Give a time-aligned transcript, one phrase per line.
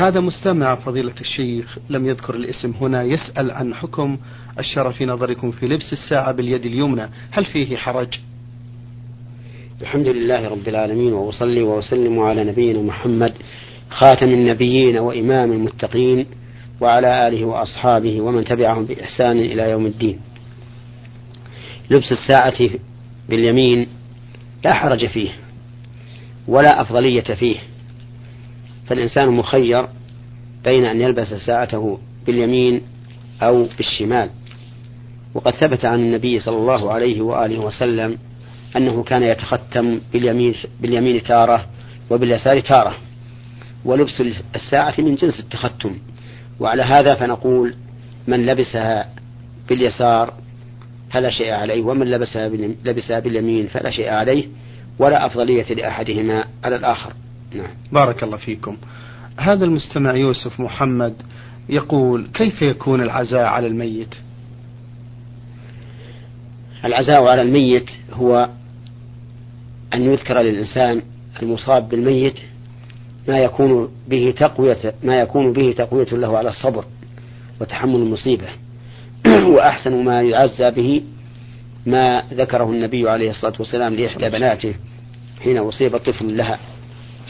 [0.00, 4.18] هذا مستمع فضيلة الشيخ لم يذكر الاسم هنا يسأل عن حكم
[4.58, 8.18] الشرع في نظركم في لبس الساعة باليد اليمنى هل فيه حرج؟
[9.80, 13.32] الحمد لله رب العالمين وأصلي وأسلم على نبينا محمد
[13.90, 16.26] خاتم النبيين وإمام المتقين
[16.80, 20.20] وعلى آله وأصحابه ومن تبعهم بإحسان إلى يوم الدين.
[21.90, 22.70] لبس الساعة
[23.28, 23.86] باليمين
[24.64, 25.30] لا حرج فيه
[26.48, 27.69] ولا أفضلية فيه.
[28.90, 29.86] فالإنسان مخير
[30.64, 32.82] بين أن يلبس ساعته باليمين
[33.42, 34.30] أو بالشمال.
[35.34, 38.18] وقد ثبت عن النبي صلى الله عليه وآله وسلم
[38.76, 41.66] أنه كان يتختم باليمين, باليمين تارة
[42.10, 42.96] وباليسار تارة.
[43.84, 44.22] ولبس
[44.54, 45.98] الساعة من جنس التختم.
[46.60, 47.74] وعلى هذا فنقول
[48.26, 49.08] من لبسها
[49.68, 50.34] باليسار
[51.10, 52.10] فلا شيء عليه ومن
[52.84, 54.46] لبسها باليمين فلا شيء عليه
[54.98, 57.12] ولا أفضلية لأحدهما على الآخر.
[57.54, 57.70] نعم.
[57.92, 58.76] بارك الله فيكم.
[59.36, 61.14] هذا المستمع يوسف محمد
[61.68, 64.14] يقول كيف يكون العزاء على الميت؟
[66.84, 68.48] العزاء على الميت هو
[69.94, 71.02] أن يذكر للإنسان
[71.42, 72.38] المصاب بالميت
[73.28, 76.84] ما يكون به تقوية ما يكون به تقوية له على الصبر
[77.60, 78.48] وتحمل المصيبة.
[79.54, 81.02] وأحسن ما يعزى به
[81.86, 84.74] ما ذكره النبي عليه الصلاة والسلام لإحدى بناته
[85.40, 86.58] حين أصيب طفل لها.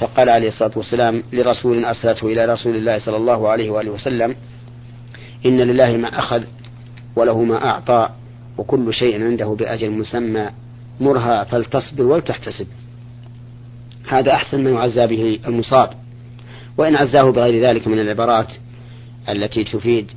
[0.01, 4.37] فقال عليه الصلاة والسلام لرسول أرسلته إلى رسول الله صلى الله عليه وآله وسلم
[5.47, 6.43] إن لله ما أخذ
[7.17, 8.09] وله ما أعطى
[8.59, 10.49] وكل شيء عنده بأجل مسمى
[11.01, 12.67] مرها فلتصبر ولتحتسب.
[14.09, 15.91] هذا أحسن ما يعزى به المصاب.
[16.79, 18.53] وإن عزاه بغير ذلك من العبارات
[19.29, 20.11] التي تفيد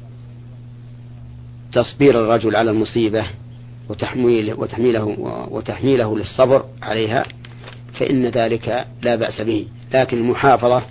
[1.74, 3.26] تصبير الرجل على المصيبة
[3.90, 5.04] وتحميله وتحميله
[5.52, 7.26] وتحميله للصبر عليها
[8.04, 9.68] فإن ذلك لا بأس به.
[9.94, 10.84] لكن المحافظة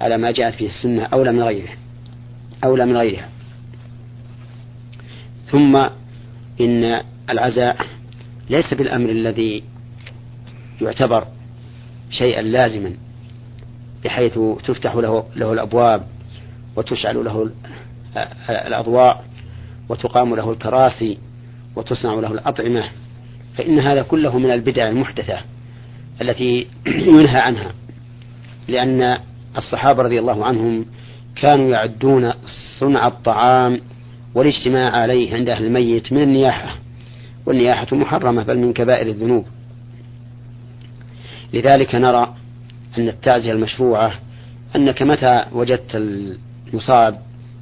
[0.00, 1.68] على ما جاءت فيه السنة أولى من غيره
[2.64, 3.28] أولى من غيرها.
[5.46, 5.76] ثم
[6.60, 7.86] إن العزاء
[8.50, 9.62] ليس بالأمر الذي
[10.80, 11.26] يعتبر
[12.10, 12.96] شيئا لازما
[14.04, 16.06] بحيث تفتح له له الأبواب
[16.76, 17.50] وتشعل له
[18.48, 19.24] الأضواء
[19.88, 21.18] وتقام له الكراسي
[21.76, 22.88] وتصنع له الأطعمة
[23.56, 25.51] فإن هذا كله من البدع المحدثة.
[26.22, 26.66] التي
[27.16, 27.72] ينهى عنها
[28.68, 29.18] لأن
[29.56, 30.86] الصحابة رضي الله عنهم
[31.36, 32.32] كانوا يعدون
[32.78, 33.80] صنع الطعام
[34.34, 36.76] والاجتماع عليه عند أهل الميت من النياحة
[37.46, 39.46] والنياحة محرمة بل من كبائر الذنوب.
[41.52, 42.34] لذلك نرى
[42.98, 44.12] أن التعزية المشروعة
[44.76, 45.96] أنك متى وجدت
[46.68, 47.18] المصاب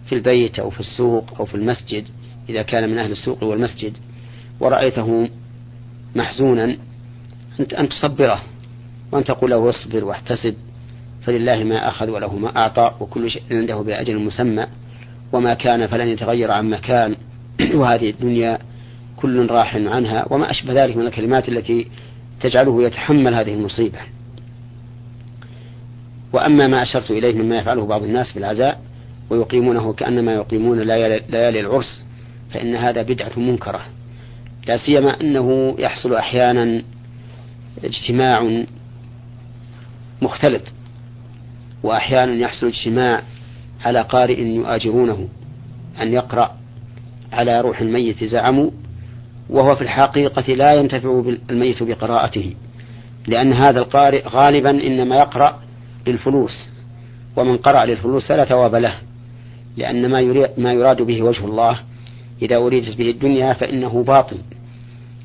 [0.07, 2.05] في البيت أو في السوق أو في المسجد
[2.49, 3.93] إذا كان من أهل السوق والمسجد
[4.61, 5.29] ورأيته
[6.17, 6.77] محزونا
[7.79, 8.43] أن تصبره
[9.13, 10.55] وأن تقول له اصبر واحتسب
[11.23, 14.67] فلله ما أخذ وله ما أعطى وكل شيء عنده بأجل مسمى
[15.33, 17.17] وما كان فلن يتغير عن مكان.
[17.75, 18.59] وهذه الدنيا
[19.17, 21.87] كل راح عنها وما أشبه ذلك من الكلمات التي
[22.41, 23.99] تجعله يتحمل هذه المصيبة.
[26.33, 28.81] وأما ما أشرت إليه مما يفعله بعض الناس بالعزاء
[29.31, 32.05] ويقيمونه كأنما يقيمون ليالي العرس
[32.51, 33.81] فإن هذا بدعة منكرة.
[34.67, 36.83] لا سيما أنه يحصل أحيانا
[37.85, 38.65] اجتماع
[40.23, 40.63] مختلط
[41.83, 43.23] وأحيانا يحصل اجتماع
[43.85, 45.29] على قارئ يؤاجرونه
[46.01, 46.57] أن يقرأ
[47.33, 48.71] على روح الميت زعموا
[49.51, 52.55] وهو في الحقيقة لا ينتفع الميت بقراءته
[53.27, 55.61] لأن هذا القارئ غالبا إنما يقرأ
[56.07, 56.67] للفلوس
[57.37, 58.95] ومن قرأ للفلوس فلا ثواب له
[59.77, 61.79] لأن ما, ما يراد به وجه الله
[62.43, 64.37] إذا أريدت به الدنيا فإنه باطل.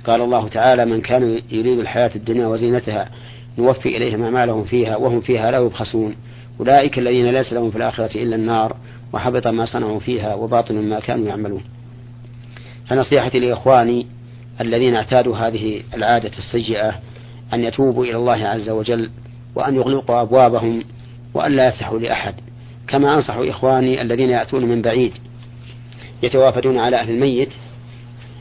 [0.07, 3.09] قال الله تعالى من كان يريد الحياة الدنيا وزينتها
[3.57, 6.15] نوفي إليهم أعمالهم فيها وهم فيها لا يبخسون.
[6.59, 8.77] أولئك الذين ليس لهم في الآخرة إلا النار
[9.13, 11.61] وحبط ما صنعوا فيها وباطل ما كانوا يعملون.
[12.87, 14.07] فنصيحتي لإخواني
[14.61, 16.99] الذين اعتادوا هذه العادة السيئة
[17.53, 19.09] أن يتوبوا إلى الله عز وجل
[19.55, 20.83] وأن يغلقوا أبوابهم
[21.33, 22.33] وأن لا يفتحوا لأحد.
[22.87, 25.13] كما أنصح إخواني الذين يأتون من بعيد
[26.23, 27.53] يتوافدون على أهل الميت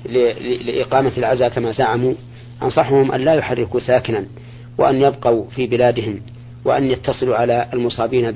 [0.06, 2.14] لإقامة العزاء كما زعموا
[2.62, 4.24] أنصحهم أن لا يحركوا ساكنا
[4.78, 6.20] وأن يبقوا في بلادهم
[6.64, 8.34] وأن يتصلوا على المصابين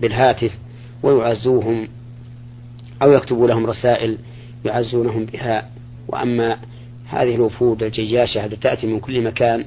[0.00, 0.52] بالهاتف
[1.02, 1.88] ويعزوهم
[3.02, 4.18] أو يكتبوا لهم رسائل
[4.64, 5.68] يعزونهم بها.
[6.08, 6.56] وأما
[7.08, 9.64] هذه الوفود الجياشة التي تأتي من كل مكان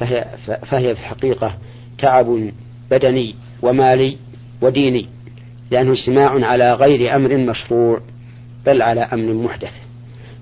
[0.00, 1.54] فهي, فهي في الحقيقة
[1.98, 2.50] تعب
[2.90, 4.16] بدني ومالي
[4.62, 5.06] وديني
[5.70, 8.00] لأنه اجتماع على غير أمر مشروع
[8.66, 9.87] بل على أمر محدث.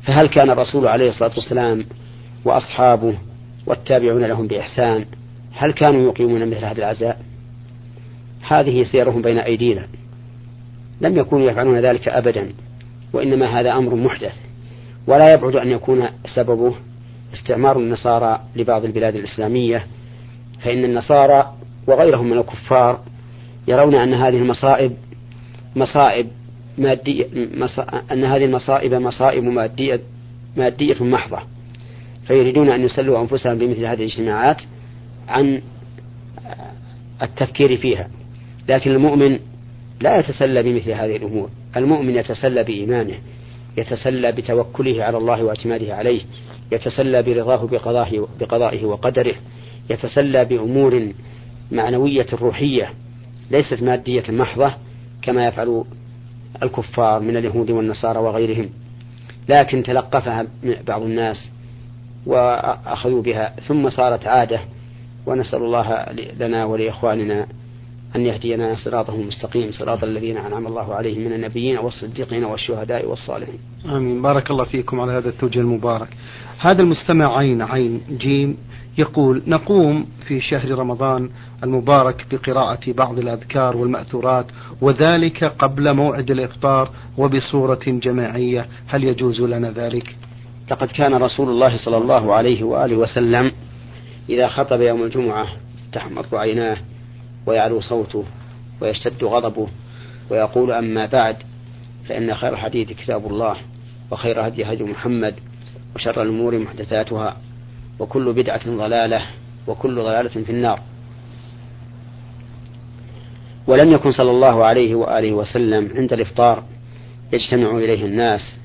[0.06, 1.84] فهل كان الرسول عليه الصلاة والسلام
[2.44, 3.14] وأصحابه
[3.66, 5.04] والتابعون لهم بإحسان؟
[5.52, 7.20] هل كانوا يقيمون مثل هذا العزاء؟
[8.48, 9.86] هذه سيرهم بين أيدينا.
[11.00, 12.52] لم يكونوا يفعلون ذلك أبدا
[13.12, 14.34] وإنما هذا أمر محدث.
[15.06, 16.74] ولا يبعد أن يكون سببه
[17.34, 19.86] استعمار النصارى لبعض البلاد الإسلامية
[20.60, 21.52] فإن النصارى
[21.86, 23.00] وغيرهم من الكفار
[23.68, 24.92] يرون أن هذه المصائب
[25.76, 26.28] مصائب
[26.78, 27.26] مادية
[28.12, 30.00] أن هذه المصائب مصائب مادية
[30.56, 31.38] مادية محضة.
[32.26, 34.62] فيريدون أن يسلوا أنفسهم بمثل هذه الاجتماعات
[35.28, 35.62] عن
[37.22, 38.10] التفكير فيها.
[38.68, 39.38] لكن المؤمن
[40.00, 41.50] لا يتسلى بمثل هذه الأمور.
[41.76, 43.14] المؤمن يتسلى بإيمانه
[43.76, 46.20] يتسلى بتوكله على الله واعتماده عليه
[46.72, 49.34] يتسلى برضاه بقضائه, بقضائه وقدره
[49.90, 51.08] يتسلى بأمور
[51.72, 52.90] معنوية روحية
[53.50, 54.74] ليست مادية محضة
[55.22, 55.84] كما يفعل
[56.62, 58.70] الكفار من اليهود والنصارى وغيرهم
[59.48, 60.46] لكن تلقفها
[60.86, 61.50] بعض الناس
[62.26, 64.60] وأخذوا بها ثم صارت عادة
[65.26, 66.06] ونسأل الله
[66.38, 67.46] لنا ولإخواننا
[68.16, 73.58] أن يهدينا صراطه المستقيم صراط الذين أنعم الله عليهم من النبيين والصديقين والشهداء والصالحين.
[73.88, 74.22] آمين.
[74.22, 76.08] بارك الله فيكم على هذا التوجيه المبارك.
[76.58, 78.56] هذا المستمع عين عين جيم
[78.98, 81.30] يقول نقوم في شهر رمضان
[81.64, 84.46] المبارك بقراءة بعض الأذكار والمأثورات
[84.80, 88.66] وذلك قبل موعد الإفطار وبصورة جماعية.
[88.86, 90.16] هل يجوز لنا ذلك؟
[90.70, 93.52] لقد كان رسول الله صلى الله عليه وآله وسلم
[94.28, 95.46] إذا خطب يوم الجمعة
[95.92, 96.76] تحمر عيناه
[97.46, 98.24] ويعلو صوته
[98.80, 99.68] ويشتد غضبه
[100.30, 101.36] ويقول أما بعد
[102.08, 103.56] فإن خير الحديث كتاب الله
[104.10, 105.34] وخير هدي هدي محمد
[105.96, 107.36] وشر الأمور محدثاتها
[107.98, 109.26] وكل بدعة ضلالة
[109.66, 110.80] وكل ضلالة في النار.
[113.66, 116.64] ولم يكن صلى الله عليه وآله وسلم عند الإفطار
[117.32, 118.58] يجتمع إليه الناس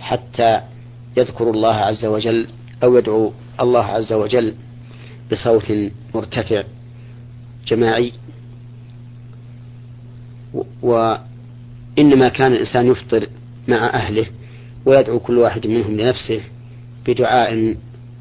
[0.00, 0.60] حتى
[1.16, 2.48] يذكروا الله عز وجل
[2.82, 4.54] أو يدعو الله عز وجل
[5.32, 5.72] بصوت
[6.14, 6.62] مرتفع.
[7.66, 8.12] جماعي.
[10.82, 13.26] وإنما كان الإنسان يفطر
[13.68, 14.26] مع أهله
[14.84, 16.40] ويدعو كل واحد منهم لنفسه
[17.06, 17.76] بدعاء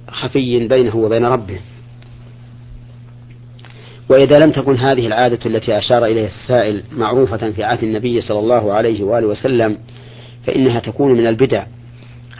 [0.07, 1.59] خفي بينه وبين ربه.
[4.09, 8.74] وإذا لم تكن هذه العادة التي أشار إليها السائل معروفة في عهد النبي صلى الله
[8.74, 9.77] عليه وآله وسلم
[10.45, 11.65] فإنها تكون من البدع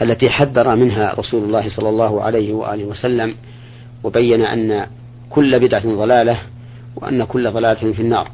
[0.02, 3.34] التي حذر منها رسول الله صلى الله عليه وآله وسلم
[4.04, 4.86] وبين أن
[5.30, 6.38] كل بدعة ضلالة
[6.96, 8.30] وأن كل ضلالة في النار.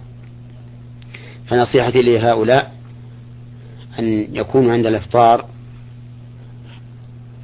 [1.46, 2.72] فنصيحتي لهؤلاء
[3.98, 5.46] أن يكونوا عند الإفطار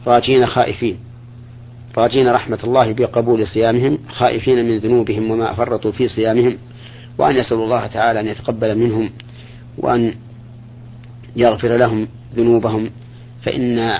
[0.06, 0.98] راجين خائفين.
[1.96, 6.58] راجين رحمة الله بقبول صيامهم خائفين من ذنوبهم وما فرطوا في صيامهم
[7.18, 9.10] وأن يسألوا الله تعالى أن يتقبل منهم
[9.78, 10.14] وأن
[11.36, 12.90] يغفر لهم ذنوبهم.
[13.42, 13.98] فإن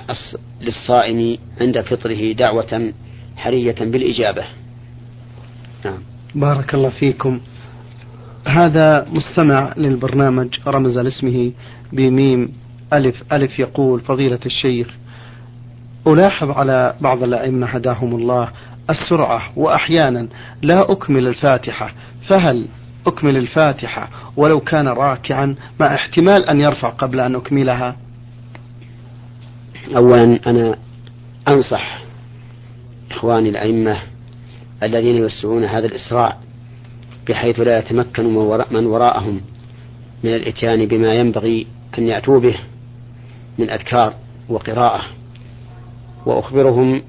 [0.61, 2.93] للصائم عند فطره دعوة
[3.37, 4.45] حرية بالإجابة.
[5.85, 5.99] نعم.
[6.35, 7.41] بارك الله فيكم.
[8.47, 11.53] هذا مستمع للبرنامج رمز لاسمه
[11.93, 12.53] بميم
[12.93, 14.89] ألف ألف يقول فضيلة الشيخ.
[16.07, 18.49] ألاحظ على بعض الأئمة هداهم الله
[18.91, 20.29] السرعة وأحيانا
[20.63, 21.93] لا أكمل الفاتحة
[22.29, 22.67] فهل
[23.07, 27.97] أكمل الفاتحة ولو كان راكعا مع احتمال أن يرفع قبل أن أكملها؟
[29.97, 30.79] أولا أنا
[31.49, 32.01] أنصح
[33.11, 33.99] إخواني الأئمة
[34.83, 36.37] الذين يوسعون هذا الإسراع
[37.29, 38.25] بحيث لا يتمكن
[38.71, 39.41] من وراءهم
[40.25, 41.67] من الإتيان بما ينبغي
[41.99, 42.57] أن يأتوا به
[43.59, 44.15] من أذكار
[44.49, 45.05] وقراءة.
[46.27, 47.03] وأخبرهم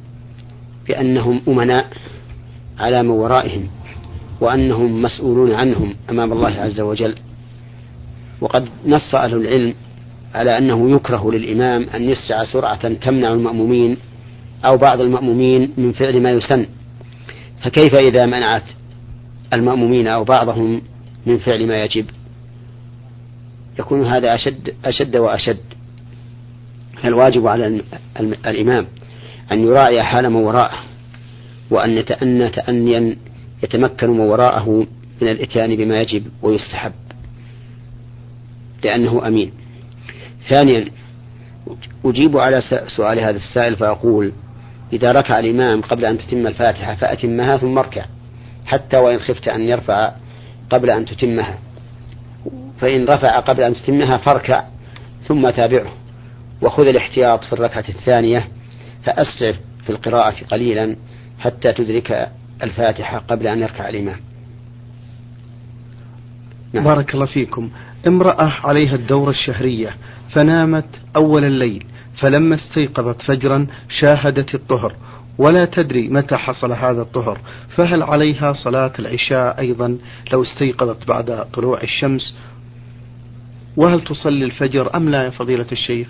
[0.88, 1.88] بأنهم أمناء
[2.80, 3.68] على من ورائهم
[4.42, 7.16] وأنهم مسؤولون عنهم أمام الله عز وجل.
[8.42, 9.74] وقد نص أهل العلم
[10.36, 13.98] على أنه يكره للإمام أن يسع سرعة تمنع المأمومين
[14.66, 16.66] أو بعض المأمومين من فعل ما يسن.
[17.64, 18.64] فكيف إذا منعت
[19.54, 20.82] المأمومين أو بعضهم
[21.26, 22.06] من فعل ما يجب؟
[23.80, 25.58] يكون هذا أشد أشد وأشد.
[27.02, 27.84] فالواجب على
[28.20, 28.88] الإمام
[29.52, 30.80] أن يراعي حال من وراءه
[31.72, 33.18] وأن يتأنى تأنيا
[33.64, 34.88] يتمكن من وراءه
[35.22, 36.94] من الإتيان بما يجب ويستحب.
[38.84, 39.52] لأنه أمين.
[40.50, 40.86] ثانيا
[42.06, 42.62] أجيب على
[42.98, 44.32] سؤال هذا السائل فأقول
[44.94, 48.06] إذا ركع الإمام قبل أن تتم الفاتحة فأتمها ثم اركع
[48.66, 50.12] حتى وإن خفت أن يرفع
[50.70, 51.58] قبل أن تتمها.
[52.80, 54.64] فإن رفع قبل أن تتمها فاركع
[55.24, 55.92] ثم تابعه
[56.62, 58.48] وخذ الاحتياط في الركعة الثانية
[59.04, 59.54] فأسرع
[59.84, 60.96] في القراءة قليلا
[61.40, 62.30] حتى تدرك
[62.64, 64.20] الفاتحة قبل أن يركع الإمام.
[66.74, 66.84] نعم.
[66.84, 67.70] بارك الله فيكم.
[68.08, 69.96] امرأة عليها الدورة الشهرية
[70.30, 71.86] فنامت أول الليل
[72.20, 74.96] فلما استيقظت فجرا شاهدت الطهر
[75.38, 79.98] ولا تدري متى حصل هذا الطهر فهل عليها صلاة العشاء أيضا
[80.32, 82.36] لو استيقظت بعد طلوع الشمس؟
[83.78, 86.08] وهل تصلي الفجر أم لا يا فضيلة الشيخ؟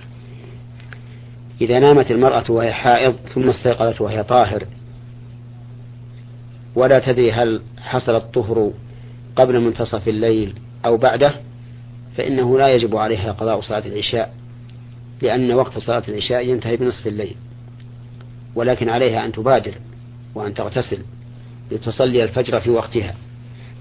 [1.61, 4.63] إذا نامت المرأة وهي حائض ثم استيقظت وهي طاهر
[6.75, 8.71] ولا تدري هل حصل الطهر
[9.35, 10.53] قبل منتصف الليل
[10.85, 11.33] أو بعده
[12.17, 14.38] فإنه لا يجب عليها قضاء صلاة العشاء.
[15.21, 17.35] لأن وقت صلاة العشاء ينتهي بنصف الليل
[18.55, 19.73] ولكن عليها أن تبادر
[20.35, 20.99] وأن تغتسل
[21.71, 23.15] لتصلي الفجر في وقتها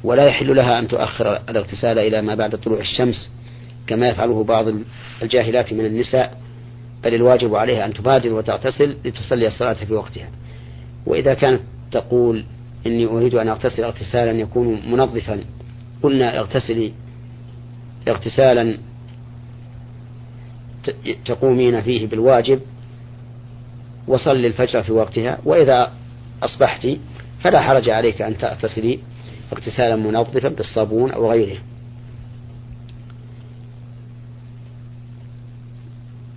[0.04, 3.30] ولا يحل لها أن تؤخر الاغتسال إلى ما بعد طلوع الشمس
[3.86, 4.66] كما يفعله بعض
[5.22, 6.38] الجاهلات من النساء
[7.04, 10.30] بل الواجب عليها أن تبادر وتغتسل لتصلي الصلاة في وقتها.
[11.06, 12.44] وإذا كانت تقول
[12.86, 15.40] إني أريد أن أغتسل اغتسالا يكون منظفا
[16.02, 16.92] قلنا اغتسلي
[18.08, 18.78] اغتسالا
[21.24, 22.60] تقومين فيه بالواجب
[24.08, 25.92] وصلي الفجر في وقتها وإذا
[26.42, 26.88] أصبحت
[27.40, 28.98] فلا حرج عليك أن تغتسلي
[29.52, 31.58] اغتسالا منظفا بالصابون أو غيره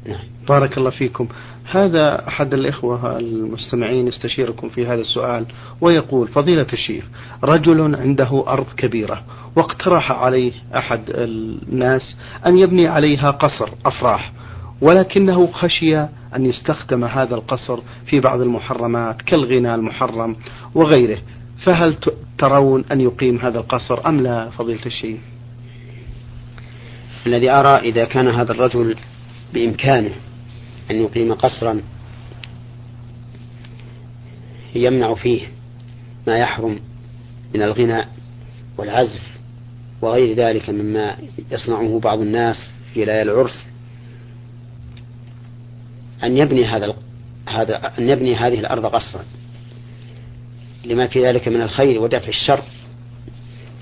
[0.05, 0.19] نعم.
[0.47, 1.27] بارك الله فيكم.
[1.71, 5.45] هذا أحد الإخوة المستمعين يستشيركم في هذا السؤال
[5.81, 7.05] ويقول فضيلة الشيخ
[7.43, 9.23] رجل عنده أرض كبيرة
[9.55, 12.15] واقترح عليه أحد الناس
[12.45, 14.31] أن يبني عليها قصر أفراح
[14.81, 15.97] ولكنه خشي
[16.35, 20.35] أن يستخدم هذا القصر في بعض المحرمات كالغناء المحرم
[20.75, 21.17] وغيره.
[21.65, 21.95] فهل
[22.37, 25.19] ترون أن يقيم هذا القصر أم لا فضيلة الشيخ؟
[27.27, 28.95] الذي أرى إذا كان هذا الرجل
[29.53, 30.13] بإمكانه
[30.91, 31.81] أن يقيم قصرا
[34.75, 35.41] يمنع فيه
[36.27, 36.79] ما يحرم
[37.55, 38.07] من الغناء
[38.77, 39.21] والعزف
[40.01, 41.17] وغير ذلك مما
[41.51, 42.55] يصنعه بعض الناس
[42.93, 43.65] في ليالي العرس.
[46.23, 46.95] أن يبني هذا
[47.49, 49.23] هذا أن يبني هذه الأرض قصرا
[50.85, 52.63] لما في ذلك من الخير ودفع الشر.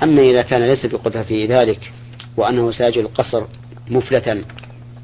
[0.03, 1.91] أما إذا كان ليس بقدرته ذلك
[2.37, 3.43] وأنه ساجل القصر
[3.89, 4.43] مفلة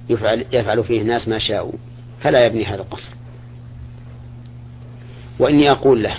[0.09, 1.71] يفعل, يفعل فيه الناس ما شاءوا.
[2.21, 3.12] فلا يبني هذا القصر.
[5.39, 6.17] وإني أقول له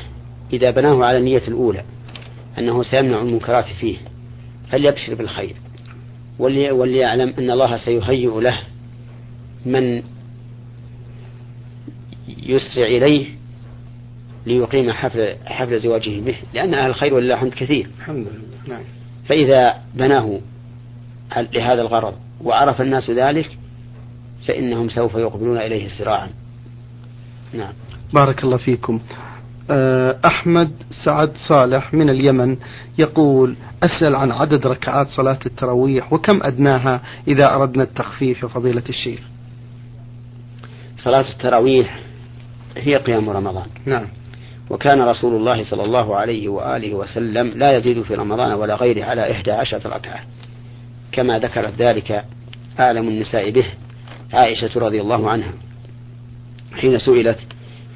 [0.52, 1.83] إذا بناه على النية الأولى
[2.59, 3.97] أنه سيمنع المنكرات فيه
[4.71, 5.57] فليبشر بالخير.
[6.38, 8.61] وليعلم أن الله سيهيئ له
[9.66, 10.02] من
[12.28, 13.26] يسرع إليه
[14.47, 16.37] ليقيم حفل حفل زواجه به.
[16.55, 17.88] لأن أهل الخير ولله الحمد كثير.
[17.99, 18.75] الحمد لله.
[18.75, 18.85] نعم.
[19.26, 20.40] فإذا بناه
[21.37, 22.14] لهذا الغرض
[22.45, 23.59] وعرف الناس ذلك
[24.47, 26.31] فإنهم سوف يقبلون إليه سراعا
[27.53, 27.73] نعم.
[28.15, 29.00] بارك الله فيكم.
[29.71, 30.71] آه، أحمد
[31.05, 32.57] سعد صالح من اليمن
[32.99, 39.21] يقول أسأل عن عدد ركعات صلاة التراويح وكم أدناها إذا أردنا التخفيف يا فضيلة الشيخ؟
[40.97, 42.00] صلاة التراويح
[42.76, 43.67] هي قيام رمضان.
[43.87, 44.09] نعم.
[44.71, 49.33] وكان رسول الله صلى الله عليه وآله وسلم لا يزيد في رمضان ولا غيره على
[49.33, 50.21] إحدى عشرة ركعة.
[51.12, 52.25] كما ذكرت ذلك
[52.81, 53.67] أعلم النساء به.
[54.33, 55.52] عائشة رضي الله عنها
[56.75, 57.38] حين سئلت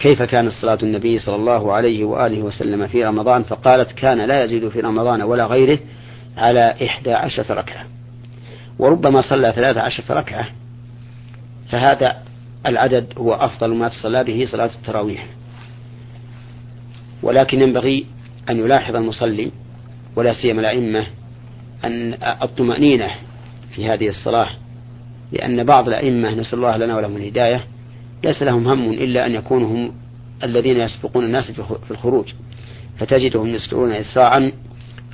[0.00, 4.68] كيف كانت صلاة النبي صلى الله عليه وآله وسلم في رمضان؟ فقالت كان لا يزيد
[4.68, 5.78] في رمضان ولا غيره
[6.36, 7.86] على إحدى عشرة ركعة.
[8.78, 10.48] وربما صلى ثلاث عشرة ركعة.
[11.70, 12.22] فهذا
[12.66, 15.26] العدد هو أفضل ما تصلى به صلاة التراويح.
[17.22, 18.06] ولكن ينبغي
[18.50, 19.50] أن يلاحظ المصلي
[20.16, 21.06] ولا سيما الأئمة
[21.84, 23.10] أن الطمأنينة
[23.74, 24.50] في هذه الصلاة
[25.32, 27.64] لأن بعض الأئمة نسأل الله لنا ولهم الهداية
[28.24, 29.92] ليس لهم هم إلا أن يكونوا هم
[30.42, 32.32] الذين يسبقون الناس في الخروج.
[32.98, 34.52] فتجدهم يسرعون إسراعا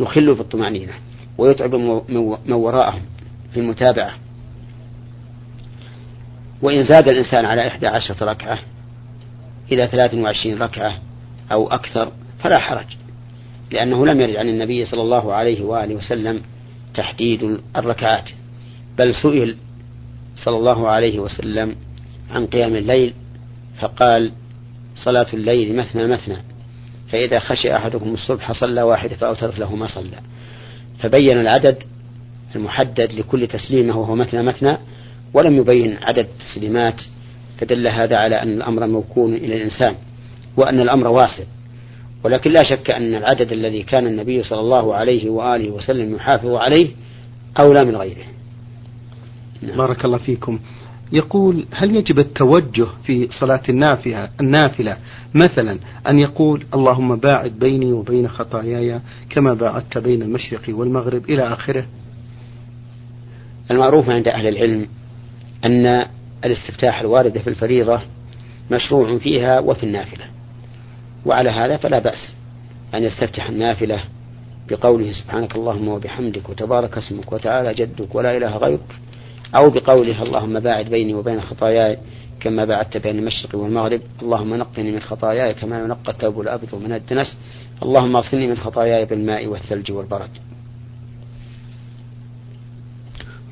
[0.00, 0.92] يخل في الطمأنينة
[1.38, 3.00] ويتعب من وراءهم
[3.52, 4.14] في المتابعة.
[6.62, 8.58] وإن زاد الإنسان على إحدى عشرة ركعة
[9.72, 10.98] إلى ثلاث وعشرين ركعة
[11.52, 12.86] أو أكثر فلا حرج
[13.70, 16.42] لأنه لم يرد عن النبي صلى الله عليه وآله وسلم
[16.94, 18.30] تحديد الركعات
[18.98, 19.56] بل سئل
[20.44, 21.76] صلى الله عليه وسلم
[22.30, 23.14] عن قيام الليل
[23.80, 24.32] فقال
[24.96, 26.36] صلاة الليل مثنى مثنى
[27.08, 30.18] فإذا خشي أحدكم الصبح صلى واحدة فأوترت له ما صلى.
[30.98, 31.82] فبين العدد
[32.56, 34.78] المحدد لكل تسليمة وهو مثنى مثنى
[35.34, 37.00] ولم يبين عدد التسليمات
[37.58, 39.94] فدل هذا على أن الأمر موكول إلى الإنسان
[40.56, 41.44] وأن الأمر واسع.
[42.24, 46.88] ولكن لا شك أن العدد الذي كان النبي صلى الله عليه وآله وسلم يحافظ عليه
[47.60, 48.24] أولى من غيره.
[49.62, 49.76] نعم.
[49.76, 50.58] بارك الله فيكم.
[51.12, 54.96] يقول هل يجب التوجه في صلاة النافلة النافلة؟
[55.34, 61.86] مثلا أن يقول اللهم باعد بيني وبين خطاياي كما باعدت بين المشرق والمغرب إلى آخره.
[63.70, 64.88] المعروف عند أهل العلم
[65.64, 66.06] أن
[66.44, 68.00] الاستفتاح الوارد في الفريضة
[68.70, 70.24] مشروع فيها وفي النافلة.
[71.26, 72.32] وعلى هذا فلا بأس
[72.94, 74.04] أن يستفتح النافلة
[74.68, 79.05] بقوله سبحانك اللهم وبحمدك وتبارك اسمك وتعالى جدك ولا إله غيرك.
[79.54, 81.98] أو بقوله اللهم باعد بيني وبين خطاياي
[82.40, 84.00] كما بعدت بين المشرق والمغرب.
[84.22, 87.36] اللهم نقني من خطاياي كما ينقى الثوب الأبيض من الدنس.
[87.82, 90.30] اللهم اغسلني من خطاياي بالماء والثلج والبرد.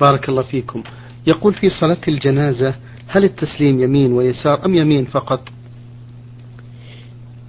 [0.01, 0.83] بارك الله فيكم.
[1.27, 2.75] يقول في صلاة الجنازة
[3.09, 5.49] هل التسليم يمين ويسار أم يمين فقط؟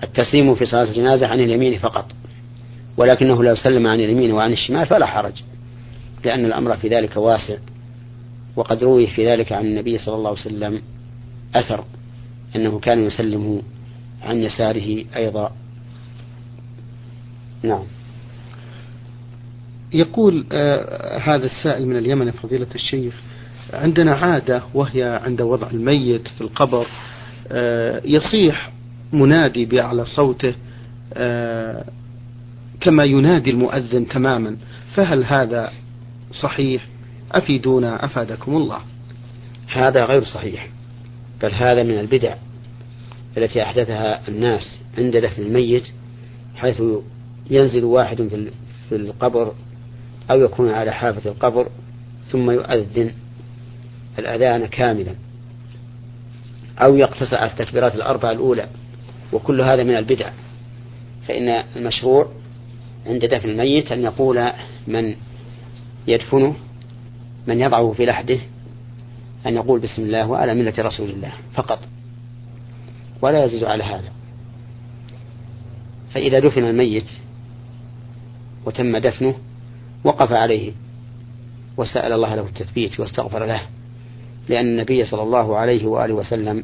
[0.04, 2.06] التسليم في صلاة الجنازة عن اليمين فقط.
[2.98, 5.44] ولكنه لو سلم عن اليمين وعن الشمال فلا حرج
[6.26, 7.58] لأن الأمر في ذلك واسع.
[8.56, 10.82] وقد روي في ذلك عن النبي صلى الله عليه وسلم
[11.56, 11.84] أثر
[12.56, 13.62] أنه كان يسلم
[14.24, 15.52] عن يساره أيضا.
[17.64, 17.84] نعم.
[19.94, 23.14] يقول آه هذا السائل من اليمن فضيلة الشيخ
[23.74, 26.88] عندنا عادة وهي عند وضع الميت في القبر
[27.52, 28.72] آه يصيح
[29.14, 30.54] منادي بأعلى صوته
[31.14, 31.86] آه
[32.82, 34.58] كما ينادي المؤذن تماما
[34.96, 35.72] فهل هذا
[36.32, 36.88] صحيح؟
[37.32, 38.80] أفيدونا أفادكم الله.
[39.68, 40.70] هذا غير صحيح
[41.42, 42.36] بل هذا من البدع
[43.38, 45.84] التي أحدثها الناس عند دفن الميت
[46.56, 46.82] حيث
[47.50, 48.30] ينزل واحد
[48.90, 49.54] في القبر
[50.32, 51.70] أو يكون على حافة القبر
[52.32, 53.12] ثم يؤذن
[54.20, 55.16] الأذان كاملا
[56.80, 58.68] أو يقتصر على التكبيرات الأربعة الأولى
[59.34, 60.32] وكل هذا من البدع.
[61.28, 62.32] فإن المشروع
[63.06, 64.50] عند دفن الميت أن يقول
[64.88, 65.16] من
[66.08, 66.56] يدفنه
[67.48, 68.40] من يضعه في لحده
[69.46, 71.80] أن يقول بسم الله وعلى ملة رسول الله فقط.
[73.22, 74.12] ولا يزيد على هذا.
[76.14, 77.08] فإذا دفن الميت
[78.66, 79.36] وتم دفنه
[80.04, 80.72] وقف عليه
[81.78, 83.62] وسأل الله له التثبيت واستغفر له
[84.50, 86.64] لأن النبي صلى الله عليه وآله وسلم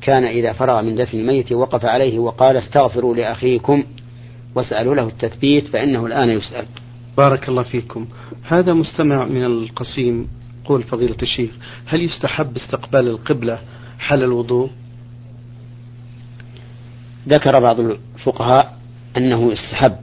[0.00, 3.84] كان إذا فرغ من دفن الميت وقف عليه وقال استغفروا لأخيكم
[4.54, 6.66] واسألوا له التثبيت فإنه الآن يسأل.
[7.16, 8.06] بارك الله فيكم.
[8.42, 10.28] هذا مستمع من القصيم
[10.64, 11.50] قول فضيلة الشيخ
[11.86, 13.58] هل يستحب استقبال القبلة
[13.98, 14.70] حال الوضوء؟
[17.28, 18.78] ذكر بعض الفقهاء
[19.16, 19.96] أنه يستحب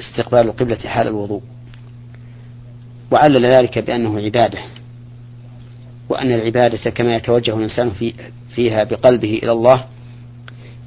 [0.00, 1.42] استقبال القبلة حال الوضوء
[3.12, 4.58] وعلل ذلك بأنه عبادة
[6.08, 8.14] وأن العبادة كما يتوجه الإنسان في
[8.54, 9.84] فيها بقلبه إلى الله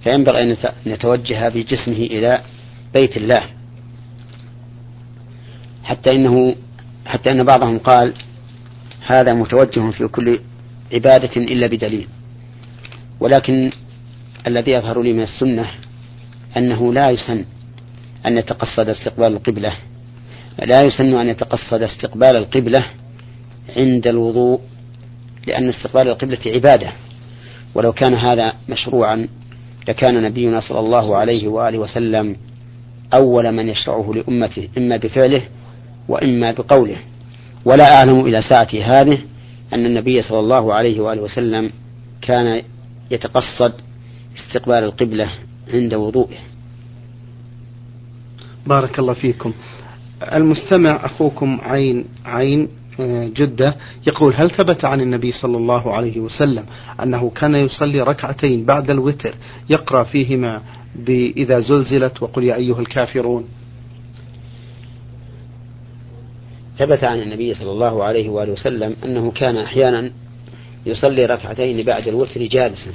[0.04, 2.42] فينبغي أن يتوجه بجسمه إلى
[2.94, 3.61] بيت الله.
[5.84, 6.56] حتى إنه
[7.06, 8.14] حتى أن بعضهم قال
[9.08, 10.40] هذا متوجه في كل
[10.94, 12.08] عبادة إلا بدليل.
[13.20, 13.72] ولكن
[14.48, 15.66] الذي يظهر لي من السنة
[16.58, 17.46] أنه لا يسن
[18.26, 19.74] أن يتقصد استقبال القبلة
[20.60, 22.86] لا يسن أن يتقصد استقبال القبلة
[23.78, 24.60] عند الوضوء
[25.48, 26.92] لأن استقبال القبلة عبادة.
[27.76, 29.28] ولو كان هذا مشروعا
[29.88, 32.36] لكان نبينا صلى الله عليه وآله وسلم
[33.14, 35.42] أول من يشرعه لأمته إما بفعله
[36.08, 36.98] وإما بقوله
[37.66, 39.18] ولا أعلم إلى ساعتي هذه
[39.74, 41.72] أن النبي صلى الله عليه وآله وسلم
[42.22, 42.62] كان
[43.12, 43.74] يتقصد
[44.38, 45.30] استقبال القبلة
[45.74, 46.38] عند وضوئه.
[48.68, 49.54] بارك الله فيكم.
[50.34, 52.68] المستمع أخوكم عين عين
[53.00, 53.76] آه، جدة
[54.08, 56.66] يقول هل ثبت عن النبي صلى الله عليه وسلم
[57.04, 59.36] أنه كان يصلي ركعتين بعد الوتر
[59.70, 60.62] يقرأ فيهما
[60.96, 63.46] بإذا زلزلت وقل يا أيها الكافرون؟
[66.82, 70.12] ثبت عن النبي صلى الله عليه وآله وسلم أنه كان أحيانا
[70.86, 72.92] يصلي ركعتين بعد الوتر جالسا.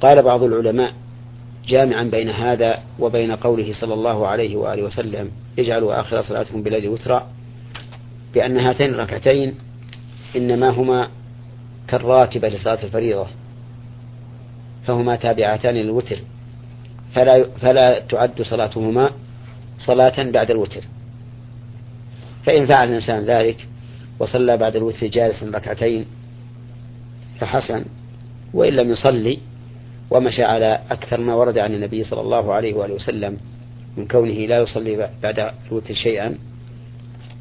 [0.00, 0.92] قال بعض العلماء
[1.66, 7.26] جامعا بين هذا وبين قوله صلى الله عليه وآله وسلم اجعلوا آخر صلاتكم بليل وترا
[8.34, 9.54] بأن هاتين الركعتين
[10.36, 11.08] إنما هما
[11.88, 13.26] كالراتبة لصلاة الفريضة
[14.86, 16.18] فهما تابعتان للوتر
[17.14, 19.10] فلا فلا تعد صلاتهما
[19.86, 20.82] صلاة بعد الوتر.
[22.46, 23.66] فإن فعل الإنسان ذلك
[24.18, 26.04] وصلى بعد الوتر جالسا ركعتين
[27.40, 27.84] فحسن
[28.54, 29.38] وإن لم يصلي
[30.10, 33.36] ومشى على أكثر ما ورد عن النبي صلى الله عليه وآله وسلم
[33.96, 36.38] من كونه لا يصلي بعد الوتر شيئا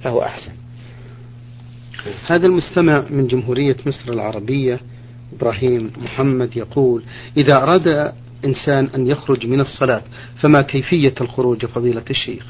[0.02, 0.52] فهو أحسن.
[2.28, 4.80] هذا المستمع من جمهورية مصر العربية
[5.34, 7.04] إبراهيم محمد يقول
[7.38, 8.14] إذا أراد
[8.46, 10.02] إنسان أن يخرج من الصلاة
[10.42, 12.46] فما كيفية الخروج فضيلة الشيخ؟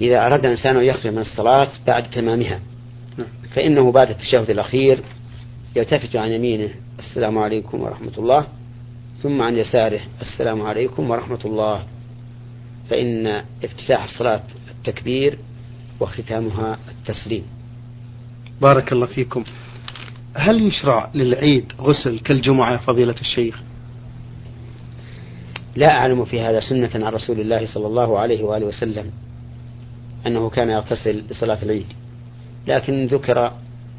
[0.00, 2.60] إذا أراد إنسان أن يخرج من الصلاة بعد تمامها
[3.18, 3.28] نعم.
[3.54, 5.00] فإنه بعد التشهد الأخير
[5.76, 8.46] يلتفت عن يمينه السلام عليكم ورحمة الله
[9.22, 11.82] ثم عن يساره السلام عليكم ورحمة الله.
[12.90, 13.26] فإن
[13.64, 15.38] افتتاح الصلاة التكبير
[16.00, 17.42] واختتامها التسليم.
[18.62, 19.44] بارك الله فيكم.
[20.34, 23.62] هل يشرع للعيد غسل كالجمعة فضيلة الشيخ؟
[25.76, 29.10] لا أعلم في هذا سنة عن رسول الله صلى الله عليه وآله وسلم.
[30.26, 31.86] أنه كان يغتسل لصلاة العيد.
[32.66, 33.52] لكن ذكر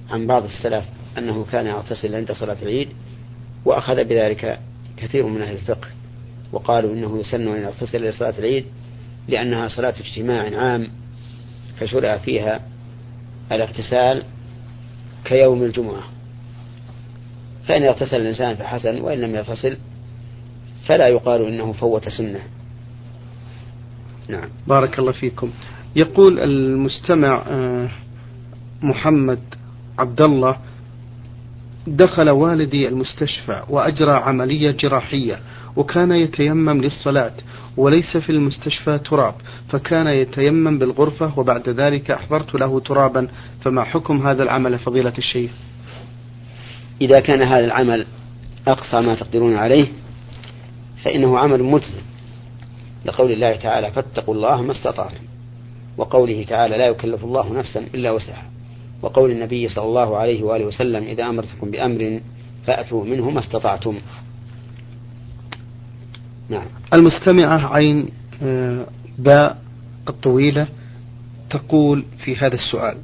[0.09, 0.85] عن بعض السلف
[1.17, 2.89] أنه كان يغتسل عند صلاة العيد
[3.65, 4.59] وأخذ بذلك
[4.97, 5.87] كثير من أهل الفقه
[6.51, 8.65] وقالوا إنه يسن أن يغتسل لصلاة العيد
[9.27, 10.87] لأنها صلاة اجتماع عام
[11.79, 12.61] فشرع فيها
[13.51, 14.23] الاغتسال
[15.25, 16.03] كيوم الجمعة.
[17.67, 19.77] فإن اغتسل الإنسان فحسن وإن لم يغتسل
[20.85, 22.39] فلا يقال إنه فوت سنة.
[24.29, 24.49] نعم.
[24.67, 25.51] بارك الله فيكم.
[25.95, 27.89] يقول المستمع آه،
[28.81, 29.39] محمد
[29.99, 30.57] عبد الله
[31.87, 35.39] دخل والدي المستشفى وأجرى عملية جراحية
[35.75, 37.31] وكان يتيمم للصلاة
[37.77, 39.33] وليس في المستشفى تراب
[39.69, 43.27] فكان يتيمم بالغرفة وبعد ذلك أحضرت له ترابا.
[43.61, 45.51] فما حكم هذا العمل فضيلة الشيخ؟
[47.01, 48.05] إذا كان هذا العمل
[48.67, 49.87] أقصى ما تقدرون عليه
[51.03, 52.01] فإنه عمل مجزم
[53.05, 55.28] لقول الله تعالى فاتقوا الله ما استطعتم.
[55.99, 58.49] وقوله تعالى لا يكلف الله نفسا إلا وسعها.
[59.01, 62.19] وقول النبي صلى الله عليه وآله وسلم إذا أمرتكم بأمر
[62.65, 63.97] فأتوا منه ما استطعتم.
[66.49, 66.65] نعم.
[66.93, 68.09] المستمعة عين
[68.41, 68.85] آه،
[69.17, 69.57] باء
[70.09, 70.67] الطويلة
[71.49, 72.97] تقول في هذا السؤال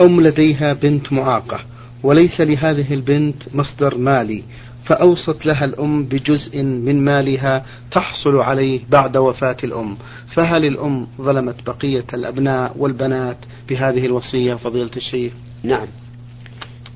[0.00, 1.60] أم لديها بنت معاقة
[2.04, 4.42] وليس لهذه البنت مصدر مالي
[4.84, 9.96] فأوصت لها الأم بجزء من مالها تحصل عليه بعد وفاة الأم.
[10.34, 13.36] فهل الأم ظلمت بقية الأبناء والبنات
[13.68, 15.86] بهذه الوصية فضيلة الشيخ؟ نعم.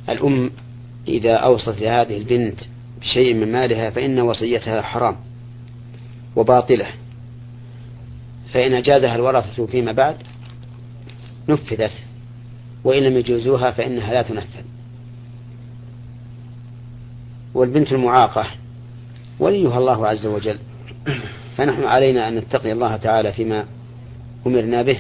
[0.08, 0.50] الأم
[1.08, 2.60] إذا أوصت لهذه البنت
[3.00, 5.16] بشيء من مالها فإن وصيتها حرام
[6.36, 6.86] وباطلة.
[8.52, 10.16] فإن أجازها الورثة فيما بعد
[11.48, 11.92] نفذت
[12.84, 14.77] وإن لم يجوزوها فإنها لا تنفذ.
[17.54, 18.46] والبنت المعاقة
[19.40, 20.58] وليها الله عز وجل
[21.56, 23.64] فنحن علينا أن نتقي الله تعالى فيما
[24.46, 24.98] أمرنا به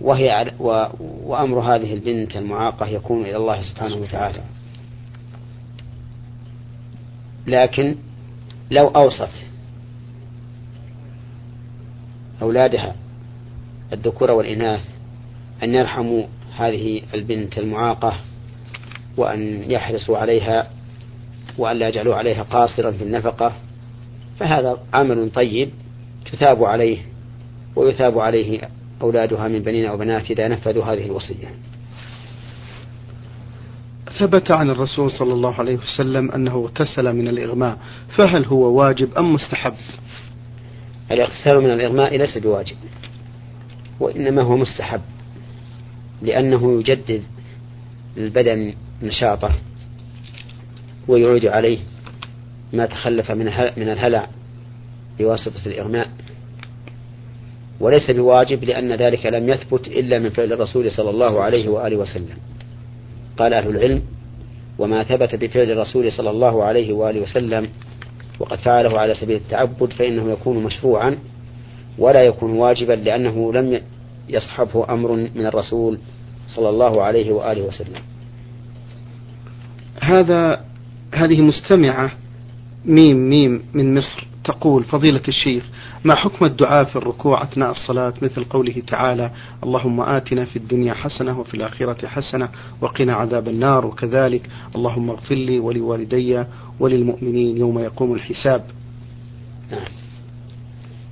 [0.00, 0.52] وهي.
[1.00, 4.40] وأمر هذه البنت المعاقة يكون إلى الله سبحانه وتعالى
[7.46, 7.96] لكن
[8.70, 9.44] لو أوصت
[12.42, 12.94] أولادها
[13.92, 14.80] الذكور والإناث
[15.62, 16.24] أن يرحموا
[16.56, 18.18] هذه البنت المعاقة
[19.16, 20.70] وأن يحرصوا عليها
[21.58, 23.52] وأن لا يجعلوا عليها قاصرا في النفقة
[24.38, 25.70] فهذا عمل طيب
[26.32, 26.98] تثاب عليه
[27.76, 28.68] ويثاب عليه
[29.02, 31.48] أولادها من بنين أو بنات إذا نفذوا هذه الوصية.
[34.18, 37.78] ثبت عن الرسول صلى الله عليه وسلم أنه اغتسل من الإغماء
[38.18, 39.74] فهل هو واجب أم مستحب؟
[41.10, 42.76] الاغتسال من الإغماء ليس بواجب
[44.00, 45.00] وإنما هو مستحب
[46.22, 47.22] لأنه يجدد
[48.16, 49.50] البدن نشاطه
[51.08, 51.78] ويعود عليه
[52.72, 54.28] ما تخلف من من الهلع
[55.18, 56.08] بواسطة الإغماء.
[57.80, 62.36] وليس بواجب لأن ذلك لم يثبت إلا من فعل الرسول صلى الله عليه وآله وسلم.
[63.38, 64.02] قال أهل العلم
[64.78, 67.68] وما ثبت بفعل الرسول صلى الله عليه وآله وسلم
[68.40, 71.18] وقد فعله على سبيل التعبد فإنه يكون مشروعا
[71.98, 73.80] ولا يكون واجبا لأنه لم
[74.28, 75.98] يصحبه أمر من الرسول
[76.48, 78.00] صلى الله عليه وآله وسلم.
[80.00, 80.64] هذا
[81.14, 82.10] هذه مستمعة
[82.84, 85.64] ميم ميم من مصر تقول فضيلة الشيخ
[86.04, 89.30] ما حكم الدعاء في الركوع أثناء الصلاة؟ مثل قوله تعالى
[89.64, 92.48] اللهم آتنا في الدنيا حسنة وفي الآخرة حسنة
[92.80, 94.48] وقنا عذاب النار وكذلك.
[94.76, 96.44] اللهم اغفر لي ولوالدي
[96.80, 98.64] وللمؤمنين يوم يقوم الحساب.
[99.70, 99.80] نعم.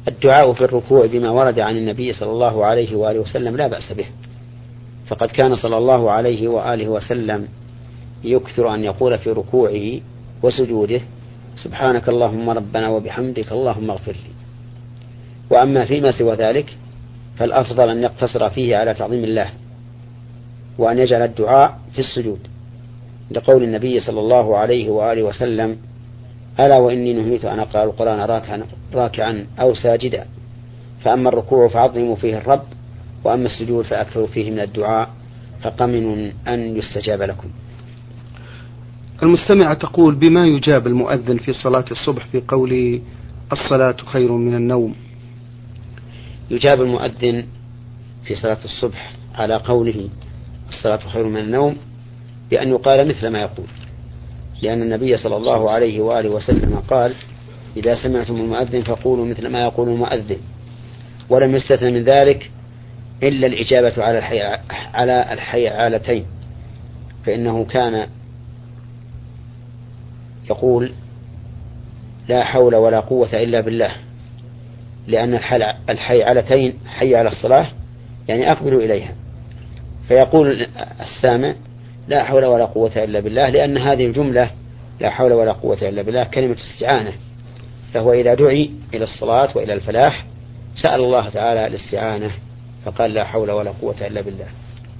[0.09, 4.07] الدعاء في الركوع بما ورد عن النبي صلى الله عليه وآله وسلم لا بأس به.
[5.07, 7.49] فقد كان صلى الله عليه وآله وسلم
[8.25, 10.01] يكثر أن يقول في ركوعه
[10.43, 11.01] وسجوده
[11.65, 14.33] سبحانك اللهم ربنا وبحمدك اللهم اغفر لي.
[15.51, 16.77] وأما فيما سوى ذلك
[17.37, 19.51] فالأفضل أن يقتصر فيه على تعظيم الله
[20.79, 22.39] وأن يجعل الدعاء في السجود
[23.31, 25.79] لقول النبي صلى الله عليه وآله وسلم
[26.61, 28.63] ألا وإني نهيت أن أقرأ القرآن راكعا,
[28.95, 30.27] راكعا أو ساجدا.
[31.05, 32.63] فأما الركوع فعظموا فيه الرب
[33.25, 35.11] وأما السجود فأكثروا فيه من الدعاء
[35.63, 37.49] فقمن أن يستجاب لكم.
[39.23, 43.01] المستمعة تقول بما يجاب المؤذن في صلاة الصبح في قوله
[43.53, 44.95] الصلاة خير من النوم.
[46.51, 47.47] يجاب المؤذن
[48.25, 50.09] في صلاة الصبح على قوله
[50.69, 51.77] الصلاة خير من النوم
[52.51, 53.67] بأن يقال مثل ما يقول.
[54.63, 57.15] لأن النبي صلى الله عليه وآله وسلم قال
[57.77, 60.39] إذا سمعتم المؤذن فقولوا مثل ما يقول المؤذن.
[61.29, 62.51] ولم يستثن من ذلك
[63.23, 64.41] إلا الإجابة على الحي
[64.95, 66.27] على الحيعالتين
[67.27, 68.07] فإنه كان
[70.51, 70.93] يقول
[72.29, 73.93] لا حول ولا قوة إلا بالله
[75.07, 75.35] لأن
[75.89, 77.67] الحي علتين حي على الصلاة
[78.29, 79.15] يعني أقبلوا إليها.
[80.09, 80.67] فيقول
[81.01, 81.55] السامع
[82.09, 84.51] لا حول ولا قوة إلا بالله لأن هذه الجملة
[85.01, 87.13] لا حول ولا قوة إلا بالله كلمة استعانة
[87.95, 90.27] فهو إذا دعي إلى الصلاة وإلى الفلاح
[90.83, 92.31] سأل الله تعالى الاستعانة
[92.85, 94.47] فقال لا حول ولا قوة إلا بالله.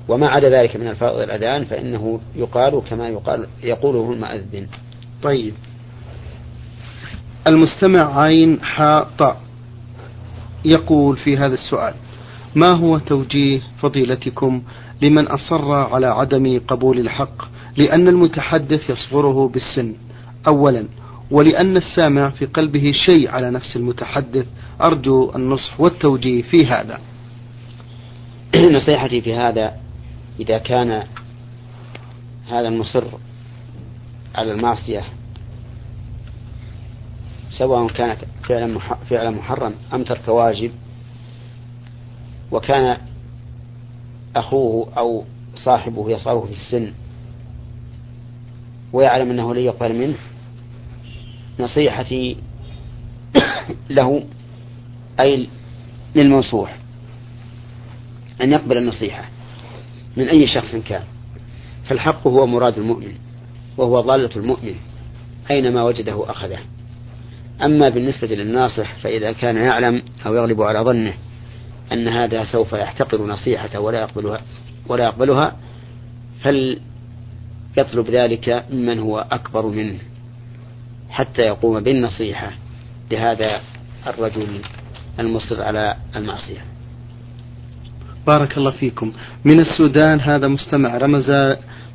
[0.09, 4.67] وما عدا ذلك من الفاظ الأذان فإنه يقال كما يقال يقوله المؤذن.
[5.23, 5.55] طيب.
[7.49, 9.41] المستمع عين حاء طاء
[10.65, 11.95] يقول في هذا السؤال
[12.55, 14.63] ما هو توجيه فضيلتكم
[15.03, 19.95] لمن أصر على عدم قبول الحق لأن المتحدث يصغره بالسن؟
[20.49, 20.89] أولا
[21.31, 24.47] ولأن السامع في قلبه شيء على نفس المتحدث
[24.81, 27.01] أرجو النصح والتوجيه في هذا.
[28.57, 29.73] نصيحتي في هذا
[30.41, 31.03] إذا كان
[32.51, 33.05] هذا المصر
[34.35, 35.05] على المعصية
[37.51, 38.79] سواء كانت فعلا
[39.11, 40.71] فعلا محرم أم ترك واجب
[42.53, 42.97] وكان
[44.37, 46.93] أخوه أو صاحبه يصغره في السن
[48.93, 50.17] ويعلم أنه لن يقبل منه
[51.61, 52.37] نصيحتي
[53.91, 54.25] له
[55.21, 55.49] أي
[56.17, 56.77] للمنصوح
[58.41, 59.25] أن يقبل النصيحة
[60.17, 61.05] من أي شخص كان
[61.85, 63.30] فالحق هو مراد المؤمن.
[63.77, 64.75] وهو ضالة المؤمن
[65.51, 66.59] أينما وجده أخذه.
[67.63, 71.15] أما بالنسبة للناصح فإذا كان يعلم أو يغلب على ظنه
[71.93, 74.41] أن هذا سوف يحتقر نصيحته ولا يقبلها
[74.89, 75.57] ولا يقبلها
[76.41, 79.99] فليطلب ذلك ممن هو أكبر منه
[81.11, 82.51] حتى يقوم بالنصيحة.
[83.11, 83.61] لهذا
[84.07, 84.61] الرجل
[85.19, 86.65] المصر على المعصية.
[88.27, 89.13] بارك الله فيكم.
[89.45, 91.31] من السودان هذا مستمع رمز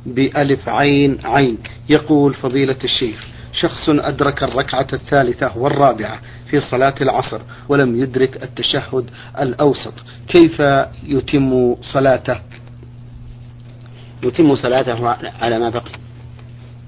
[0.05, 1.57] بألف عين عين
[1.89, 9.05] يقول فضيلة الشيخ شخص أدرك الركعة الثالثة والرابعة في صلاة العصر ولم يدرك التشهد
[9.39, 9.93] الأوسط
[10.27, 10.59] كيف
[11.03, 12.39] يتم صلاته؟
[14.23, 15.07] يتم صلاته
[15.41, 15.91] على ما بقي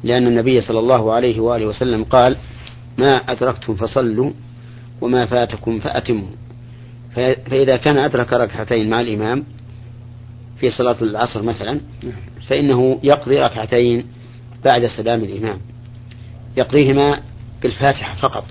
[0.04, 2.38] لأن النبي صلى الله عليه وآله وسلم قال
[2.98, 4.32] ما أدركتم فصلوا
[5.02, 6.28] وما فاتكم فأتموا.
[7.16, 9.44] فإذا كان أدرك ركعتين مع الإمام
[10.60, 11.80] في صلاة العصر مثلا
[12.50, 14.06] فإنه يقضي ركعتين
[14.66, 15.60] بعد سلام الإمام.
[16.58, 17.22] يقضيهما
[17.62, 18.44] بالفاتحة فقط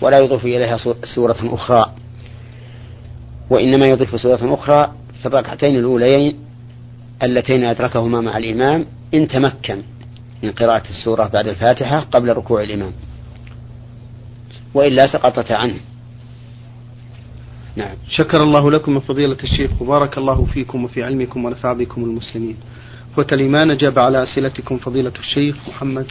[0.00, 0.76] ولا يضيف إليها
[1.14, 1.92] سورة أخرى.
[3.50, 6.38] وإنما يضيف سورة أخرى في الركعتين الأوليين
[7.22, 9.82] اللتين أدركهما مع الإمام إن تمكن
[10.42, 12.92] من قراءة السورة بعد الفاتحة قبل ركوع الإمام.
[14.74, 15.76] وإلا سقطت عنه.
[17.76, 17.96] نعم.
[18.08, 19.82] شكر الله لكم فضيلة الشيخ.
[19.82, 22.56] وبارك الله فيكم وفي علمكم ونفع بكم المسلمين.
[23.16, 26.06] إخوة الإيمان أجاب على أسئلتكم فضيلة الشيخ محمد.